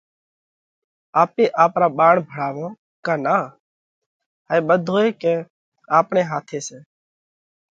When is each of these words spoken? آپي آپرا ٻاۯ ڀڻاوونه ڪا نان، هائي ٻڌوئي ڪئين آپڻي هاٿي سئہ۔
آپي 1.21 1.45
آپرا 1.63 1.87
ٻاۯ 1.97 2.13
ڀڻاوونه 2.25 2.77
ڪا 3.05 3.13
نان، 3.25 3.43
هائي 4.47 4.61
ٻڌوئي 4.67 5.09
ڪئين 5.21 5.39
آپڻي 5.97 6.21
هاٿي 6.31 6.59
سئہ۔ 6.67 6.77